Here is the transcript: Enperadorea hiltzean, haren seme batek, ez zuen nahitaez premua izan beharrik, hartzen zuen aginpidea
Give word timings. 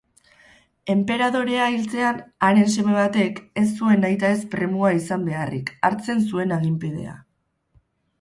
Enperadorea 0.91 1.65
hiltzean, 1.73 2.23
haren 2.47 2.71
seme 2.75 2.95
batek, 2.99 3.41
ez 3.63 3.65
zuen 3.81 4.01
nahitaez 4.05 4.33
premua 4.55 4.89
izan 5.01 5.27
beharrik, 5.29 5.71
hartzen 5.91 6.25
zuen 6.31 6.55
aginpidea 6.57 7.15